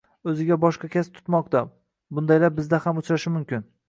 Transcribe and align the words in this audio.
Oʻziga 0.31 0.55
boshqa 0.61 0.87
kasb 0.95 1.11
tutmoqda. 1.17 1.61
Bundaylar 2.19 2.55
bizda 2.61 2.81
ham 2.87 3.03
uchrashi 3.03 3.35
mumkin. 3.37 3.69